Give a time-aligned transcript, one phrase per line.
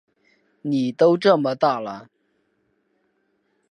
[0.63, 2.09] 妳都这么大了